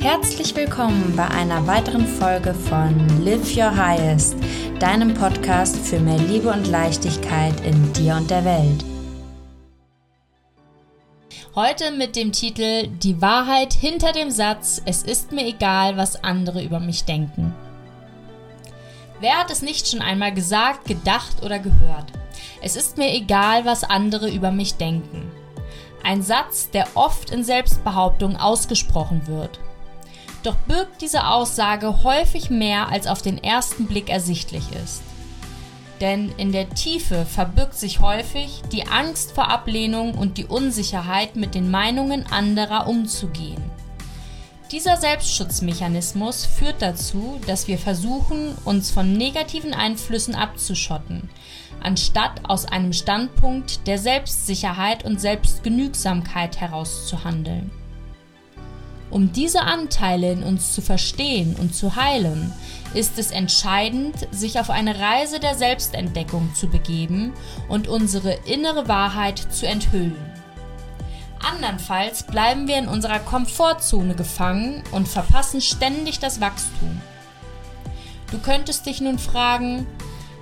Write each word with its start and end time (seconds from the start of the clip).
Herzlich 0.00 0.54
willkommen 0.54 1.14
bei 1.16 1.26
einer 1.26 1.66
weiteren 1.66 2.06
Folge 2.06 2.54
von 2.54 3.24
Live 3.24 3.56
Your 3.56 3.76
Highest, 3.76 4.36
deinem 4.78 5.12
Podcast 5.12 5.76
für 5.76 5.98
mehr 5.98 6.18
Liebe 6.18 6.52
und 6.52 6.68
Leichtigkeit 6.68 7.60
in 7.66 7.92
dir 7.94 8.14
und 8.14 8.30
der 8.30 8.44
Welt. 8.44 8.84
Heute 11.56 11.90
mit 11.90 12.14
dem 12.14 12.30
Titel 12.30 12.86
Die 12.86 13.20
Wahrheit 13.20 13.72
hinter 13.72 14.12
dem 14.12 14.30
Satz 14.30 14.80
Es 14.84 15.02
ist 15.02 15.32
mir 15.32 15.44
egal, 15.44 15.96
was 15.96 16.22
andere 16.22 16.62
über 16.62 16.78
mich 16.78 17.04
denken. 17.04 17.52
Wer 19.18 19.36
hat 19.36 19.50
es 19.50 19.62
nicht 19.62 19.88
schon 19.88 20.00
einmal 20.00 20.32
gesagt, 20.32 20.84
gedacht 20.84 21.42
oder 21.42 21.58
gehört? 21.58 22.12
Es 22.62 22.76
ist 22.76 22.98
mir 22.98 23.12
egal, 23.12 23.64
was 23.64 23.82
andere 23.82 24.30
über 24.30 24.52
mich 24.52 24.76
denken. 24.76 25.28
Ein 26.04 26.22
Satz, 26.22 26.70
der 26.70 26.86
oft 26.94 27.30
in 27.30 27.42
Selbstbehauptung 27.42 28.36
ausgesprochen 28.36 29.26
wird. 29.26 29.58
Doch 30.42 30.56
birgt 30.66 31.02
diese 31.02 31.26
Aussage 31.26 32.02
häufig 32.04 32.50
mehr, 32.50 32.88
als 32.88 33.06
auf 33.06 33.22
den 33.22 33.42
ersten 33.42 33.86
Blick 33.86 34.08
ersichtlich 34.08 34.64
ist. 34.84 35.02
Denn 36.00 36.32
in 36.36 36.52
der 36.52 36.70
Tiefe 36.70 37.26
verbirgt 37.26 37.74
sich 37.74 37.98
häufig 38.00 38.62
die 38.70 38.86
Angst 38.86 39.32
vor 39.32 39.48
Ablehnung 39.50 40.14
und 40.14 40.38
die 40.38 40.44
Unsicherheit, 40.44 41.34
mit 41.34 41.54
den 41.56 41.70
Meinungen 41.70 42.24
anderer 42.30 42.86
umzugehen. 42.86 43.62
Dieser 44.70 44.98
Selbstschutzmechanismus 44.98 46.44
führt 46.44 46.82
dazu, 46.82 47.40
dass 47.46 47.68
wir 47.68 47.78
versuchen, 47.78 48.54
uns 48.64 48.90
von 48.90 49.14
negativen 49.14 49.72
Einflüssen 49.72 50.34
abzuschotten, 50.34 51.30
anstatt 51.82 52.42
aus 52.44 52.66
einem 52.66 52.92
Standpunkt 52.92 53.86
der 53.86 53.98
Selbstsicherheit 53.98 55.04
und 55.04 55.20
Selbstgenügsamkeit 55.20 56.60
herauszuhandeln. 56.60 57.70
Um 59.10 59.32
diese 59.32 59.62
Anteile 59.62 60.32
in 60.32 60.42
uns 60.42 60.72
zu 60.72 60.82
verstehen 60.82 61.56
und 61.58 61.74
zu 61.74 61.96
heilen, 61.96 62.52
ist 62.94 63.18
es 63.18 63.30
entscheidend, 63.30 64.28
sich 64.30 64.58
auf 64.60 64.70
eine 64.70 64.98
Reise 64.98 65.40
der 65.40 65.54
Selbstentdeckung 65.54 66.54
zu 66.54 66.68
begeben 66.68 67.32
und 67.68 67.88
unsere 67.88 68.32
innere 68.44 68.88
Wahrheit 68.88 69.38
zu 69.38 69.66
enthüllen. 69.66 70.16
Andernfalls 71.40 72.24
bleiben 72.24 72.66
wir 72.66 72.78
in 72.78 72.88
unserer 72.88 73.20
Komfortzone 73.20 74.14
gefangen 74.14 74.82
und 74.90 75.08
verpassen 75.08 75.60
ständig 75.60 76.18
das 76.18 76.40
Wachstum. 76.40 77.00
Du 78.30 78.38
könntest 78.38 78.84
dich 78.86 79.00
nun 79.00 79.18
fragen, 79.18 79.86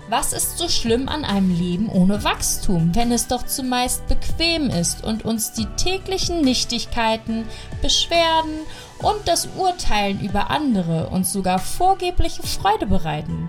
was 0.09 0.33
ist 0.33 0.59
so 0.59 0.69
schlimm 0.69 1.09
an 1.09 1.25
einem 1.25 1.55
Leben 1.57 1.89
ohne 1.89 2.23
Wachstum, 2.23 2.95
wenn 2.95 3.11
es 3.11 3.27
doch 3.27 3.45
zumeist 3.45 4.07
bequem 4.07 4.71
ist 4.71 5.05
und 5.05 5.25
uns 5.25 5.53
die 5.53 5.67
täglichen 5.77 6.43
Nichtigkeiten, 6.43 7.45
Beschwerden 7.83 8.61
und 8.99 9.27
das 9.27 9.49
Urteilen 9.57 10.21
über 10.21 10.51
andere 10.51 11.09
uns 11.09 11.33
sogar 11.33 11.59
vorgebliche 11.59 12.43
Freude 12.43 12.87
bereiten? 12.87 13.49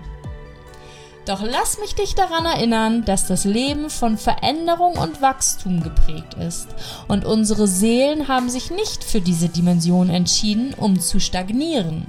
Doch 1.26 1.42
lass 1.42 1.78
mich 1.78 1.94
dich 1.94 2.14
daran 2.14 2.46
erinnern, 2.46 3.04
dass 3.04 3.26
das 3.26 3.44
Leben 3.44 3.90
von 3.90 4.16
Veränderung 4.16 4.94
und 4.94 5.20
Wachstum 5.20 5.82
geprägt 5.82 6.34
ist 6.40 6.68
und 7.06 7.26
unsere 7.26 7.68
Seelen 7.68 8.28
haben 8.28 8.48
sich 8.48 8.70
nicht 8.70 9.04
für 9.04 9.20
diese 9.20 9.50
Dimension 9.50 10.08
entschieden, 10.08 10.72
um 10.74 10.98
zu 10.98 11.20
stagnieren. 11.20 12.06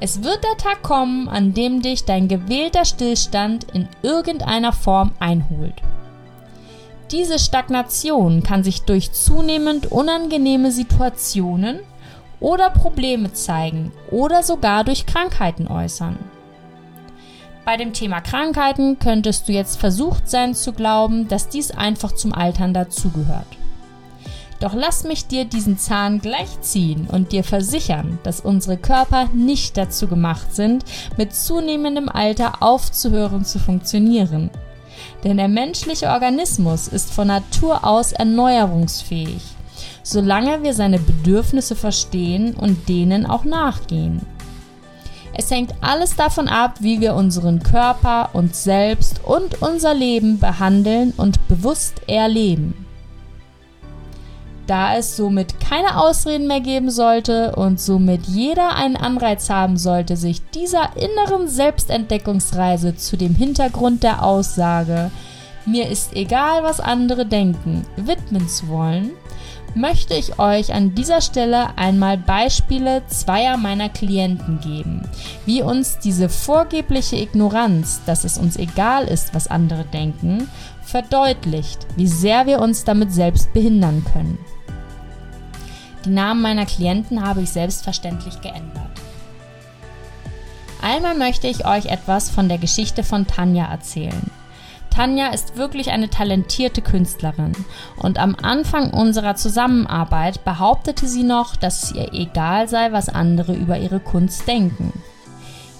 Es 0.00 0.22
wird 0.22 0.44
der 0.44 0.56
Tag 0.56 0.82
kommen, 0.82 1.28
an 1.28 1.54
dem 1.54 1.82
dich 1.82 2.04
dein 2.04 2.28
gewählter 2.28 2.84
Stillstand 2.84 3.66
in 3.72 3.88
irgendeiner 4.02 4.72
Form 4.72 5.10
einholt. 5.18 5.74
Diese 7.10 7.38
Stagnation 7.38 8.42
kann 8.42 8.62
sich 8.62 8.82
durch 8.82 9.12
zunehmend 9.12 9.90
unangenehme 9.90 10.70
Situationen 10.70 11.80
oder 12.38 12.70
Probleme 12.70 13.32
zeigen 13.32 13.92
oder 14.10 14.44
sogar 14.44 14.84
durch 14.84 15.06
Krankheiten 15.06 15.66
äußern. 15.66 16.16
Bei 17.64 17.76
dem 17.76 17.92
Thema 17.92 18.20
Krankheiten 18.20 18.98
könntest 18.98 19.48
du 19.48 19.52
jetzt 19.52 19.80
versucht 19.80 20.28
sein 20.30 20.54
zu 20.54 20.72
glauben, 20.72 21.28
dass 21.28 21.48
dies 21.48 21.72
einfach 21.72 22.12
zum 22.12 22.32
Altern 22.32 22.72
dazugehört. 22.72 23.57
Doch 24.60 24.74
lass 24.74 25.04
mich 25.04 25.26
dir 25.26 25.44
diesen 25.44 25.78
Zahn 25.78 26.20
gleich 26.20 26.60
ziehen 26.62 27.06
und 27.10 27.30
dir 27.30 27.44
versichern, 27.44 28.18
dass 28.24 28.40
unsere 28.40 28.76
Körper 28.76 29.28
nicht 29.32 29.76
dazu 29.76 30.08
gemacht 30.08 30.54
sind, 30.54 30.84
mit 31.16 31.34
zunehmendem 31.34 32.08
Alter 32.08 32.60
aufzuhören 32.60 33.44
zu 33.44 33.60
funktionieren. 33.60 34.50
Denn 35.22 35.36
der 35.36 35.48
menschliche 35.48 36.08
Organismus 36.08 36.88
ist 36.88 37.12
von 37.12 37.28
Natur 37.28 37.84
aus 37.84 38.12
erneuerungsfähig, 38.12 39.42
solange 40.02 40.64
wir 40.64 40.74
seine 40.74 40.98
Bedürfnisse 40.98 41.76
verstehen 41.76 42.54
und 42.54 42.88
denen 42.88 43.26
auch 43.26 43.44
nachgehen. 43.44 44.22
Es 45.34 45.52
hängt 45.52 45.72
alles 45.82 46.16
davon 46.16 46.48
ab, 46.48 46.78
wie 46.80 47.00
wir 47.00 47.14
unseren 47.14 47.62
Körper, 47.62 48.30
uns 48.32 48.64
selbst 48.64 49.20
und 49.24 49.62
unser 49.62 49.94
Leben 49.94 50.40
behandeln 50.40 51.12
und 51.16 51.46
bewusst 51.46 52.00
erleben 52.08 52.87
da 54.68 54.96
es 54.96 55.16
somit 55.16 55.58
keine 55.60 56.00
Ausreden 56.00 56.46
mehr 56.46 56.60
geben 56.60 56.90
sollte 56.90 57.56
und 57.56 57.80
somit 57.80 58.26
jeder 58.26 58.76
einen 58.76 58.96
Anreiz 58.96 59.50
haben 59.50 59.76
sollte, 59.76 60.16
sich 60.16 60.42
dieser 60.50 60.90
inneren 60.96 61.48
Selbstentdeckungsreise 61.48 62.96
zu 62.96 63.16
dem 63.16 63.34
Hintergrund 63.34 64.02
der 64.02 64.22
Aussage 64.22 65.10
mir 65.68 65.90
ist 65.90 66.16
egal, 66.16 66.62
was 66.62 66.80
andere 66.80 67.26
denken, 67.26 67.84
widmen 67.96 68.48
zu 68.48 68.68
wollen, 68.68 69.10
möchte 69.74 70.14
ich 70.14 70.38
euch 70.38 70.72
an 70.72 70.94
dieser 70.94 71.20
Stelle 71.20 71.76
einmal 71.76 72.16
Beispiele 72.16 73.02
zweier 73.06 73.58
meiner 73.58 73.90
Klienten 73.90 74.60
geben, 74.60 75.02
wie 75.44 75.62
uns 75.62 75.98
diese 75.98 76.30
vorgebliche 76.30 77.16
Ignoranz, 77.16 78.00
dass 78.06 78.24
es 78.24 78.38
uns 78.38 78.56
egal 78.56 79.04
ist, 79.04 79.34
was 79.34 79.48
andere 79.48 79.84
denken, 79.84 80.48
verdeutlicht, 80.82 81.86
wie 81.96 82.08
sehr 82.08 82.46
wir 82.46 82.60
uns 82.60 82.84
damit 82.84 83.12
selbst 83.12 83.52
behindern 83.52 84.06
können. 84.10 84.38
Die 86.04 86.10
Namen 86.10 86.42
meiner 86.42 86.66
Klienten 86.66 87.26
habe 87.26 87.42
ich 87.42 87.50
selbstverständlich 87.50 88.40
geändert. 88.40 88.90
Einmal 90.80 91.16
möchte 91.16 91.48
ich 91.48 91.66
euch 91.66 91.86
etwas 91.86 92.30
von 92.30 92.48
der 92.48 92.58
Geschichte 92.58 93.02
von 93.02 93.26
Tanja 93.26 93.66
erzählen. 93.66 94.30
Tanja 94.90 95.28
ist 95.28 95.56
wirklich 95.56 95.90
eine 95.90 96.08
talentierte 96.08 96.82
Künstlerin 96.82 97.52
und 97.96 98.18
am 98.18 98.36
Anfang 98.40 98.90
unserer 98.90 99.36
Zusammenarbeit 99.36 100.44
behauptete 100.44 101.06
sie 101.06 101.22
noch, 101.22 101.56
dass 101.56 101.84
es 101.84 101.92
ihr 101.92 102.12
egal 102.12 102.68
sei, 102.68 102.90
was 102.90 103.08
andere 103.08 103.54
über 103.54 103.78
ihre 103.78 104.00
Kunst 104.00 104.48
denken. 104.48 104.92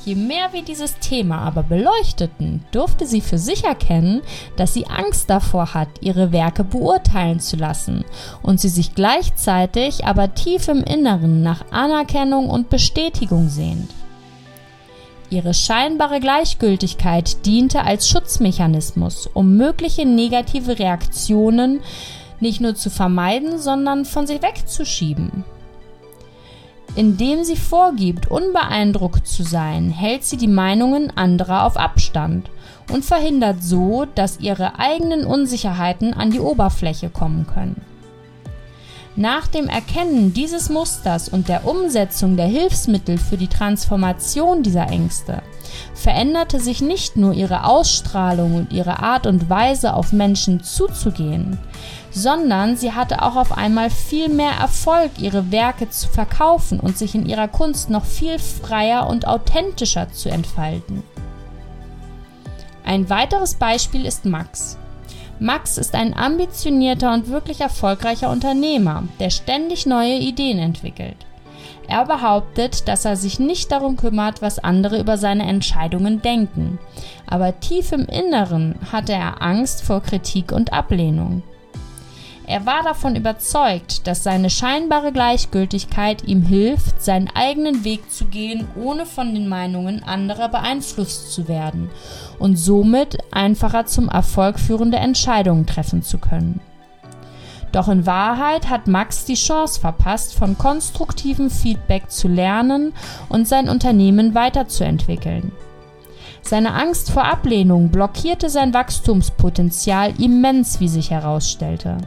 Je 0.09 0.15
mehr 0.15 0.55
wir 0.55 0.63
dieses 0.63 0.99
Thema 1.01 1.41
aber 1.41 1.63
beleuchteten, 1.63 2.65
durfte 2.71 3.07
sie 3.07 3.21
für 3.21 3.37
sich 3.37 3.65
erkennen, 3.65 4.23
dass 4.57 4.73
sie 4.73 4.87
Angst 4.87 5.29
davor 5.29 5.75
hat, 5.75 5.89
ihre 6.01 6.33
Werke 6.33 6.65
beurteilen 6.65 7.41
zu 7.41 7.57
lassen 7.57 8.07
und 8.43 8.59
sie 8.59 8.71
sich 8.71 8.95
gleichzeitig 8.95 10.07
aber 10.07 10.35
tief 10.35 10.69
im 10.69 10.83
Inneren 10.83 11.43
nach 11.43 11.63
Anerkennung 11.73 12.49
und 12.49 12.71
Bestätigung 12.71 13.51
sehnt. 13.51 13.91
Ihre 15.29 15.53
scheinbare 15.53 16.21
Gleichgültigkeit 16.21 17.45
diente 17.45 17.83
als 17.83 18.09
Schutzmechanismus, 18.09 19.29
um 19.35 19.59
mögliche 19.59 20.07
negative 20.07 20.79
Reaktionen 20.79 21.81
nicht 22.41 22.63
nur 22.63 22.75
zu 22.75 22.89
vermeiden, 22.89 23.59
sondern 23.59 24.07
von 24.07 24.27
sich 24.27 24.41
wegzuschieben. 24.41 25.45
Indem 26.99 27.45
sie 27.45 27.55
vorgibt, 27.55 28.29
unbeeindruckt 28.29 29.25
zu 29.25 29.45
sein, 29.45 29.89
hält 29.89 30.25
sie 30.25 30.37
die 30.37 30.49
Meinungen 30.49 31.17
anderer 31.17 31.63
auf 31.65 31.77
Abstand 31.77 32.51
und 32.93 33.05
verhindert 33.05 33.63
so, 33.63 34.07
dass 34.17 34.41
ihre 34.41 34.81
eigenen 34.81 35.25
Unsicherheiten 35.25 36.13
an 36.13 36.33
die 36.33 36.41
Oberfläche 36.41 37.09
kommen 37.09 37.47
können. 37.47 37.81
Nach 39.15 39.47
dem 39.47 39.69
Erkennen 39.69 40.33
dieses 40.33 40.71
Musters 40.71 41.29
und 41.29 41.49
der 41.49 41.69
Umsetzung 41.69 42.37
der 42.37 42.47
Hilfsmittel 42.47 43.17
für 43.17 43.37
die 43.37 43.47
Transformation 43.47 44.65
dieser 44.65 44.89
Ängste 44.89 45.43
veränderte 45.95 46.59
sich 46.59 46.81
nicht 46.81 47.17
nur 47.17 47.33
ihre 47.33 47.65
Ausstrahlung 47.65 48.57
und 48.57 48.73
ihre 48.73 49.01
Art 49.01 49.29
und 49.29 49.49
Weise 49.49 49.95
auf 49.95 50.13
Menschen 50.13 50.65
zuzugehen, 50.65 51.59
sondern 52.11 52.77
sie 52.77 52.93
hatte 52.93 53.23
auch 53.23 53.37
auf 53.37 53.57
einmal 53.57 53.91
viel 53.91 54.29
mehr 54.29 54.53
Erfolg, 54.53 55.13
ihre 55.19 55.53
Werke 55.53 55.89
zu 55.91 56.09
verkaufen 56.09 56.81
und 56.81 56.97
sich 56.97 57.15
in 57.15 57.27
ihrer 57.27 57.49
Kunst 57.49 57.91
noch 57.91 58.05
viel 58.05 58.39
freier 58.39 59.09
und 59.09 59.27
authentischer 59.27 60.11
zu 60.13 60.29
entfalten. 60.29 61.03
Ein 62.85 63.11
weiteres 63.11 63.55
Beispiel 63.55 64.07
ist 64.07 64.25
Max. 64.25 64.79
Max 65.41 65.79
ist 65.79 65.95
ein 65.95 66.17
ambitionierter 66.17 67.13
und 67.13 67.29
wirklich 67.29 67.61
erfolgreicher 67.61 68.31
Unternehmer, 68.31 69.05
der 69.21 69.31
ständig 69.31 69.87
neue 69.87 70.17
Ideen 70.17 70.59
entwickelt. 70.59 71.17
Er 71.87 72.05
behauptet, 72.05 72.89
dass 72.89 73.05
er 73.05 73.17
sich 73.17 73.39
nicht 73.39 73.73
darum 73.73 73.97
kümmert, 73.97 74.43
was 74.43 74.59
andere 74.59 74.99
über 75.01 75.17
seine 75.17 75.47
Entscheidungen 75.47 76.21
denken, 76.21 76.79
aber 77.27 77.61
tief 77.61 77.93
im 77.93 78.07
Inneren 78.07 78.75
hatte 78.93 79.13
er 79.13 79.41
Angst 79.41 79.83
vor 79.83 80.03
Kritik 80.03 80.53
und 80.53 80.73
Ablehnung. 80.73 81.43
Er 82.49 82.65
war 82.65 82.83
davon 82.83 83.15
überzeugt, 83.15 84.07
dass 84.07 84.23
seine 84.23 84.49
scheinbare 84.49 85.13
Gleichgültigkeit 85.13 86.25
ihm 86.25 86.41
hilft, 86.41 87.03
seinen 87.03 87.29
eigenen 87.29 87.85
Weg 87.85 88.11
zu 88.11 88.25
gehen, 88.25 88.67
ohne 88.75 89.05
von 89.05 89.35
den 89.35 89.49
Meinungen 89.49 90.03
anderer 90.03 90.49
beeinflusst 90.49 91.31
zu 91.31 91.47
werden 91.47 91.91
und 92.39 92.57
somit 92.57 93.19
einfacher 93.33 93.85
zum 93.85 94.09
Erfolg 94.09 94.59
führende 94.59 94.97
Entscheidungen 94.97 95.67
treffen 95.67 96.03
zu 96.03 96.17
können. 96.17 96.61
Doch 97.71 97.89
in 97.89 98.07
Wahrheit 98.07 98.71
hat 98.71 98.87
Max 98.87 99.27
die 99.27 99.35
Chance 99.35 99.79
verpasst, 99.79 100.35
von 100.35 100.57
konstruktivem 100.57 101.51
Feedback 101.51 102.11
zu 102.11 102.29
lernen 102.29 102.95
und 103.29 103.47
sein 103.47 103.69
Unternehmen 103.69 104.35
weiterzuentwickeln. 104.35 105.53
Seine 106.43 106.73
Angst 106.73 107.11
vor 107.11 107.25
Ablehnung 107.25 107.91
blockierte 107.91 108.49
sein 108.49 108.73
Wachstumspotenzial 108.73 110.15
immens, 110.21 110.81
wie 110.81 110.89
sich 110.89 111.11
herausstellte. 111.11 111.99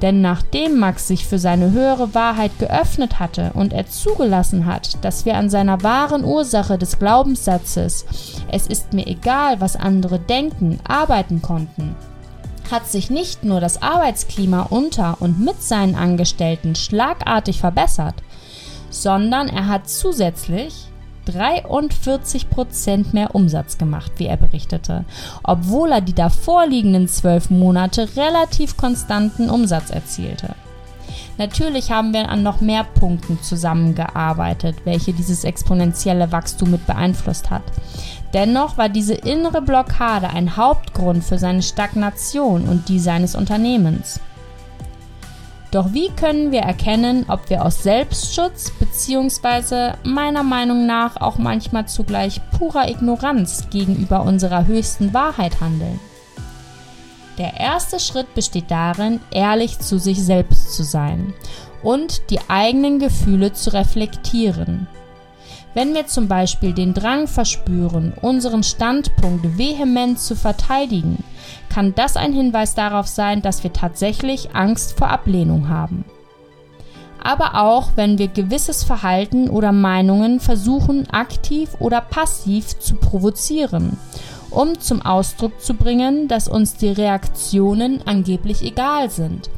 Denn 0.00 0.20
nachdem 0.20 0.78
Max 0.78 1.08
sich 1.08 1.26
für 1.26 1.38
seine 1.38 1.70
höhere 1.70 2.14
Wahrheit 2.14 2.58
geöffnet 2.58 3.20
hatte 3.20 3.52
und 3.54 3.72
er 3.72 3.86
zugelassen 3.86 4.66
hat, 4.66 5.04
dass 5.04 5.24
wir 5.24 5.36
an 5.36 5.50
seiner 5.50 5.82
wahren 5.82 6.24
Ursache 6.24 6.78
des 6.78 6.98
Glaubenssatzes 6.98 8.04
Es 8.50 8.66
ist 8.66 8.92
mir 8.92 9.06
egal, 9.06 9.60
was 9.60 9.76
andere 9.76 10.18
denken, 10.18 10.78
arbeiten 10.86 11.40
konnten, 11.40 11.94
hat 12.70 12.88
sich 12.88 13.10
nicht 13.10 13.44
nur 13.44 13.60
das 13.60 13.82
Arbeitsklima 13.82 14.62
unter 14.70 15.16
und 15.20 15.38
mit 15.38 15.62
seinen 15.62 15.94
Angestellten 15.94 16.74
schlagartig 16.74 17.60
verbessert, 17.60 18.14
sondern 18.90 19.48
er 19.48 19.68
hat 19.68 19.88
zusätzlich 19.88 20.88
43 21.26 22.50
Prozent 22.50 23.14
mehr 23.14 23.34
Umsatz 23.34 23.78
gemacht, 23.78 24.12
wie 24.16 24.26
er 24.26 24.36
berichtete, 24.36 25.04
obwohl 25.42 25.92
er 25.92 26.00
die 26.00 26.14
davorliegenden 26.14 27.08
zwölf 27.08 27.50
Monate 27.50 28.16
relativ 28.16 28.76
konstanten 28.76 29.50
Umsatz 29.50 29.90
erzielte. 29.90 30.54
Natürlich 31.38 31.90
haben 31.90 32.12
wir 32.12 32.28
an 32.28 32.42
noch 32.42 32.60
mehr 32.60 32.84
Punkten 32.84 33.40
zusammengearbeitet, 33.42 34.76
welche 34.84 35.12
dieses 35.12 35.44
exponentielle 35.44 36.30
Wachstum 36.30 36.70
mit 36.70 36.86
beeinflusst 36.86 37.50
hat. 37.50 37.62
Dennoch 38.34 38.78
war 38.78 38.88
diese 38.88 39.14
innere 39.14 39.62
Blockade 39.62 40.28
ein 40.30 40.56
Hauptgrund 40.56 41.24
für 41.24 41.38
seine 41.38 41.62
Stagnation 41.62 42.68
und 42.68 42.88
die 42.88 42.98
seines 42.98 43.34
Unternehmens. 43.34 44.20
Doch 45.72 45.94
wie 45.94 46.10
können 46.10 46.52
wir 46.52 46.60
erkennen, 46.60 47.24
ob 47.28 47.48
wir 47.48 47.64
aus 47.64 47.82
Selbstschutz 47.82 48.70
bzw. 48.78 49.94
meiner 50.04 50.42
Meinung 50.42 50.86
nach 50.86 51.16
auch 51.16 51.38
manchmal 51.38 51.88
zugleich 51.88 52.42
purer 52.58 52.90
Ignoranz 52.90 53.68
gegenüber 53.70 54.22
unserer 54.22 54.66
höchsten 54.66 55.14
Wahrheit 55.14 55.62
handeln? 55.62 55.98
Der 57.38 57.58
erste 57.58 57.98
Schritt 57.98 58.34
besteht 58.34 58.70
darin, 58.70 59.20
ehrlich 59.30 59.78
zu 59.78 59.98
sich 59.98 60.22
selbst 60.22 60.74
zu 60.74 60.82
sein 60.82 61.32
und 61.82 62.28
die 62.28 62.40
eigenen 62.48 62.98
Gefühle 62.98 63.54
zu 63.54 63.72
reflektieren. 63.72 64.86
Wenn 65.74 65.94
wir 65.94 66.06
zum 66.06 66.28
Beispiel 66.28 66.74
den 66.74 66.92
Drang 66.92 67.26
verspüren, 67.26 68.12
unseren 68.20 68.62
Standpunkt 68.62 69.56
vehement 69.56 70.18
zu 70.18 70.36
verteidigen, 70.36 71.24
kann 71.70 71.94
das 71.94 72.16
ein 72.16 72.34
Hinweis 72.34 72.74
darauf 72.74 73.06
sein, 73.06 73.40
dass 73.40 73.64
wir 73.64 73.72
tatsächlich 73.72 74.54
Angst 74.54 74.98
vor 74.98 75.08
Ablehnung 75.08 75.70
haben. 75.70 76.04
Aber 77.22 77.54
auch 77.62 77.92
wenn 77.96 78.18
wir 78.18 78.28
gewisses 78.28 78.84
Verhalten 78.84 79.48
oder 79.48 79.72
Meinungen 79.72 80.40
versuchen 80.40 81.08
aktiv 81.10 81.70
oder 81.78 82.00
passiv 82.00 82.78
zu 82.78 82.96
provozieren, 82.96 83.96
um 84.50 84.78
zum 84.80 85.00
Ausdruck 85.00 85.62
zu 85.62 85.74
bringen, 85.74 86.28
dass 86.28 86.48
uns 86.48 86.74
die 86.74 86.90
Reaktionen 86.90 88.00
angeblich 88.06 88.62
egal 88.62 89.08
sind 89.08 89.48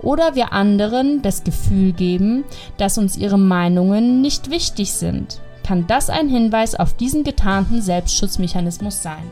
oder 0.00 0.34
wir 0.34 0.52
anderen 0.52 1.22
das 1.22 1.44
Gefühl 1.44 1.92
geben, 1.92 2.44
dass 2.76 2.98
uns 2.98 3.16
ihre 3.16 3.38
Meinungen 3.38 4.20
nicht 4.20 4.50
wichtig 4.50 4.92
sind, 4.92 5.40
kann 5.62 5.86
das 5.86 6.10
ein 6.10 6.28
Hinweis 6.28 6.74
auf 6.74 6.94
diesen 6.94 7.24
getarnten 7.24 7.82
Selbstschutzmechanismus 7.82 9.02
sein. 9.02 9.30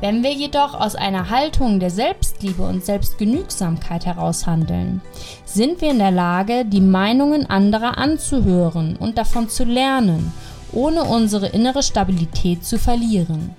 Wenn 0.00 0.22
wir 0.22 0.32
jedoch 0.32 0.74
aus 0.74 0.94
einer 0.94 1.28
Haltung 1.28 1.80
der 1.80 1.90
Selbstliebe 1.90 2.62
und 2.62 2.84
Selbstgenügsamkeit 2.84 4.06
heraus 4.06 4.46
handeln, 4.46 5.00
sind 5.44 5.80
wir 5.80 5.90
in 5.90 5.98
der 5.98 6.12
Lage, 6.12 6.64
die 6.64 6.80
Meinungen 6.80 7.50
anderer 7.50 7.98
anzuhören 7.98 8.94
und 8.96 9.18
davon 9.18 9.48
zu 9.48 9.64
lernen, 9.64 10.32
ohne 10.72 11.02
unsere 11.02 11.48
innere 11.48 11.82
Stabilität 11.82 12.64
zu 12.64 12.78
verlieren. 12.78 13.56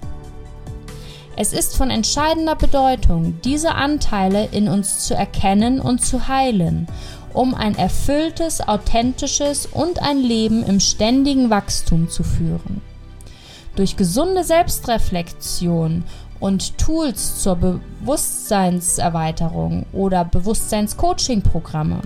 Es 1.36 1.54
ist 1.54 1.76
von 1.78 1.90
entscheidender 1.90 2.56
Bedeutung, 2.56 3.40
diese 3.44 3.76
Anteile 3.76 4.50
in 4.52 4.68
uns 4.68 5.06
zu 5.06 5.16
erkennen 5.16 5.80
und 5.80 6.04
zu 6.06 6.28
heilen, 6.28 6.88
um 7.34 7.54
ein 7.54 7.78
erfülltes, 7.78 8.68
authentisches 8.68 9.66
und 9.66 10.02
ein 10.02 10.20
Leben 10.20 10.64
im 10.64 10.80
ständigen 10.80 11.50
Wachstum 11.50 12.10
zu 12.10 12.24
führen. 12.24 12.82
Durch 13.76 13.96
gesunde 13.96 14.44
Selbstreflexion 14.44 16.04
und 16.40 16.78
Tools 16.78 17.42
zur 17.42 17.56
Bewusstseinserweiterung 17.56 19.86
oder 19.92 20.24
Bewusstseinscoaching-Programme 20.26 22.02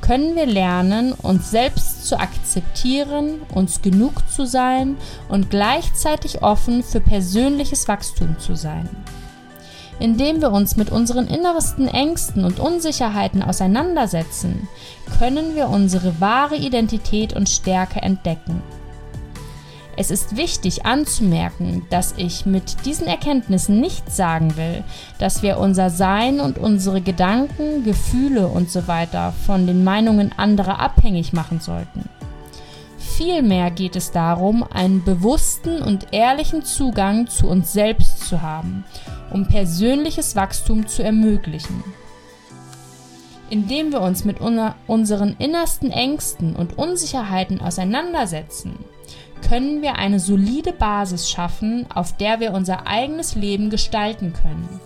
können 0.00 0.34
wir 0.36 0.46
lernen, 0.46 1.12
uns 1.12 1.50
selbst 1.50 2.06
zu 2.06 2.18
akzeptieren, 2.18 3.42
uns 3.54 3.82
genug 3.82 4.14
zu 4.28 4.46
sein 4.46 4.96
und 5.28 5.50
gleichzeitig 5.50 6.42
offen 6.42 6.82
für 6.82 7.00
persönliches 7.00 7.86
Wachstum 7.88 8.38
zu 8.38 8.56
sein. 8.56 8.88
Indem 10.02 10.40
wir 10.40 10.50
uns 10.50 10.74
mit 10.74 10.90
unseren 10.90 11.28
innersten 11.28 11.86
Ängsten 11.86 12.44
und 12.44 12.58
Unsicherheiten 12.58 13.40
auseinandersetzen, 13.40 14.66
können 15.20 15.54
wir 15.54 15.68
unsere 15.68 16.20
wahre 16.20 16.56
Identität 16.56 17.34
und 17.34 17.48
Stärke 17.48 18.02
entdecken. 18.02 18.64
Es 19.96 20.10
ist 20.10 20.36
wichtig 20.36 20.84
anzumerken, 20.84 21.86
dass 21.88 22.14
ich 22.16 22.46
mit 22.46 22.84
diesen 22.84 23.06
Erkenntnissen 23.06 23.78
nicht 23.78 24.10
sagen 24.10 24.56
will, 24.56 24.82
dass 25.20 25.44
wir 25.44 25.58
unser 25.58 25.88
Sein 25.88 26.40
und 26.40 26.58
unsere 26.58 27.00
Gedanken, 27.00 27.84
Gefühle 27.84 28.48
usw. 28.48 29.06
So 29.12 29.32
von 29.46 29.68
den 29.68 29.84
Meinungen 29.84 30.32
anderer 30.36 30.80
abhängig 30.80 31.32
machen 31.32 31.60
sollten. 31.60 32.08
Vielmehr 32.98 33.70
geht 33.70 33.94
es 33.94 34.10
darum, 34.10 34.64
einen 34.64 35.04
bewussten 35.04 35.80
und 35.80 36.08
ehrlichen 36.12 36.64
Zugang 36.64 37.28
zu 37.28 37.46
uns 37.46 37.72
selbst 37.72 38.26
zu 38.26 38.42
haben, 38.42 38.84
um 39.32 39.46
persönliches 39.46 40.36
Wachstum 40.36 40.86
zu 40.86 41.02
ermöglichen. 41.02 41.82
Indem 43.50 43.92
wir 43.92 44.00
uns 44.00 44.24
mit 44.24 44.38
unseren 44.40 45.36
innersten 45.38 45.90
Ängsten 45.90 46.56
und 46.56 46.78
Unsicherheiten 46.78 47.60
auseinandersetzen, 47.60 48.78
können 49.46 49.82
wir 49.82 49.96
eine 49.96 50.20
solide 50.20 50.72
Basis 50.72 51.28
schaffen, 51.28 51.86
auf 51.92 52.16
der 52.16 52.40
wir 52.40 52.52
unser 52.52 52.86
eigenes 52.86 53.34
Leben 53.34 53.68
gestalten 53.68 54.32
können. 54.32 54.80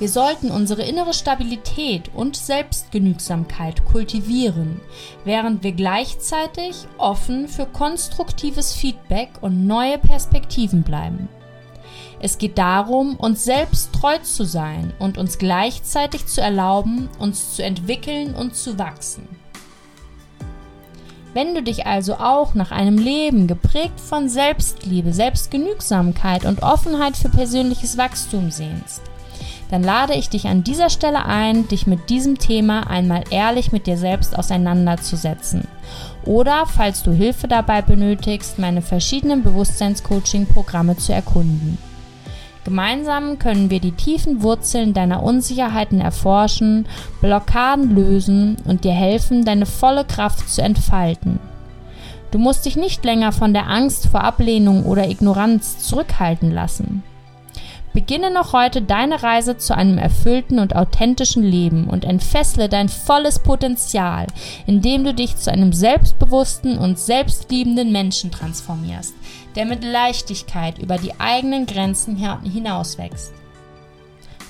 Wir 0.00 0.08
sollten 0.08 0.50
unsere 0.50 0.82
innere 0.82 1.14
Stabilität 1.14 2.10
und 2.12 2.34
Selbstgenügsamkeit 2.34 3.84
kultivieren, 3.84 4.80
während 5.24 5.62
wir 5.62 5.70
gleichzeitig 5.70 6.86
offen 6.98 7.46
für 7.46 7.66
konstruktives 7.66 8.72
Feedback 8.72 9.28
und 9.40 9.68
neue 9.68 9.98
Perspektiven 9.98 10.82
bleiben. 10.82 11.28
Es 12.20 12.38
geht 12.38 12.58
darum, 12.58 13.16
uns 13.16 13.44
selbst 13.44 13.92
treu 13.92 14.18
zu 14.18 14.44
sein 14.44 14.92
und 14.98 15.18
uns 15.18 15.38
gleichzeitig 15.38 16.26
zu 16.26 16.40
erlauben, 16.40 17.08
uns 17.18 17.54
zu 17.54 17.62
entwickeln 17.62 18.34
und 18.34 18.54
zu 18.54 18.78
wachsen. 18.78 19.28
Wenn 21.34 21.52
du 21.54 21.62
dich 21.64 21.84
also 21.84 22.14
auch 22.14 22.54
nach 22.54 22.70
einem 22.70 22.96
Leben 22.96 23.48
geprägt 23.48 24.00
von 24.00 24.28
Selbstliebe, 24.28 25.12
Selbstgenügsamkeit 25.12 26.44
und 26.44 26.62
Offenheit 26.62 27.16
für 27.16 27.28
persönliches 27.28 27.98
Wachstum 27.98 28.52
sehnst, 28.52 29.02
dann 29.68 29.82
lade 29.82 30.14
ich 30.14 30.28
dich 30.28 30.46
an 30.46 30.62
dieser 30.62 30.90
Stelle 30.90 31.24
ein, 31.24 31.66
dich 31.66 31.88
mit 31.88 32.08
diesem 32.08 32.38
Thema 32.38 32.88
einmal 32.88 33.24
ehrlich 33.30 33.72
mit 33.72 33.88
dir 33.88 33.96
selbst 33.96 34.38
auseinanderzusetzen. 34.38 35.66
Oder, 36.24 36.66
falls 36.66 37.02
du 37.02 37.10
Hilfe 37.10 37.48
dabei 37.48 37.82
benötigst, 37.82 38.60
meine 38.60 38.82
verschiedenen 38.82 39.42
Bewusstseinscoaching-Programme 39.42 40.96
zu 40.96 41.12
erkunden. 41.12 41.78
Gemeinsam 42.64 43.38
können 43.38 43.68
wir 43.68 43.78
die 43.78 43.92
tiefen 43.92 44.42
Wurzeln 44.42 44.94
deiner 44.94 45.22
Unsicherheiten 45.22 46.00
erforschen, 46.00 46.86
Blockaden 47.20 47.94
lösen 47.94 48.56
und 48.64 48.84
dir 48.84 48.92
helfen, 48.92 49.44
deine 49.44 49.66
volle 49.66 50.04
Kraft 50.04 50.48
zu 50.48 50.62
entfalten. 50.62 51.38
Du 52.30 52.38
musst 52.38 52.64
dich 52.64 52.76
nicht 52.76 53.04
länger 53.04 53.32
von 53.32 53.52
der 53.52 53.68
Angst 53.68 54.08
vor 54.08 54.24
Ablehnung 54.24 54.86
oder 54.86 55.08
Ignoranz 55.08 55.78
zurückhalten 55.78 56.50
lassen. 56.50 57.04
Beginne 57.94 58.32
noch 58.32 58.52
heute 58.52 58.82
deine 58.82 59.22
Reise 59.22 59.56
zu 59.56 59.74
einem 59.74 59.98
erfüllten 59.98 60.58
und 60.58 60.74
authentischen 60.74 61.44
Leben 61.44 61.88
und 61.88 62.04
entfessle 62.04 62.68
dein 62.68 62.88
volles 62.88 63.38
Potenzial, 63.38 64.26
indem 64.66 65.04
du 65.04 65.14
dich 65.14 65.36
zu 65.36 65.52
einem 65.52 65.72
selbstbewussten 65.72 66.76
und 66.76 66.98
selbstliebenden 66.98 67.92
Menschen 67.92 68.32
transformierst, 68.32 69.14
der 69.54 69.64
mit 69.64 69.84
Leichtigkeit 69.84 70.78
über 70.78 70.98
die 70.98 71.18
eigenen 71.20 71.66
Grenzen 71.66 72.16
hinauswächst. 72.42 73.32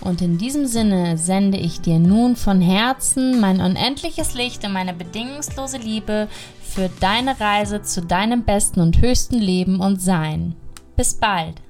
Und 0.00 0.22
in 0.22 0.38
diesem 0.38 0.66
Sinne 0.66 1.18
sende 1.18 1.58
ich 1.58 1.82
dir 1.82 1.98
nun 1.98 2.36
von 2.36 2.62
Herzen 2.62 3.40
mein 3.40 3.60
unendliches 3.60 4.34
Licht 4.34 4.64
und 4.64 4.72
meine 4.72 4.94
bedingungslose 4.94 5.76
Liebe 5.76 6.28
für 6.62 6.88
deine 7.00 7.38
Reise 7.38 7.82
zu 7.82 8.00
deinem 8.00 8.44
besten 8.44 8.80
und 8.80 9.02
höchsten 9.02 9.38
Leben 9.38 9.80
und 9.80 10.00
Sein. 10.00 10.54
Bis 10.96 11.14
bald. 11.14 11.63